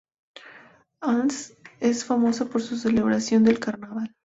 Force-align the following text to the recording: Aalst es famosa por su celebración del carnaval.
Aalst 1.01 1.59
es 1.79 2.03
famosa 2.05 2.45
por 2.45 2.59
su 2.63 2.75
celebración 2.75 3.43
del 3.43 3.59
carnaval. 3.59 4.15